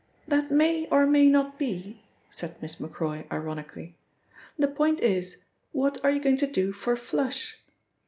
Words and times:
"That 0.27 0.49
may 0.49 0.87
or 0.87 1.05
may 1.05 1.27
not 1.27 1.59
be," 1.59 2.01
said 2.31 2.59
Miss 2.59 2.79
Macroy, 2.79 3.25
ironically. 3.31 3.97
"The 4.57 4.67
point 4.67 4.99
is, 4.99 5.45
what 5.73 6.03
are 6.03 6.09
you 6.09 6.19
going 6.19 6.37
to 6.37 6.47
do 6.47 6.73
for 6.73 6.95
'Flush'? 6.95 7.59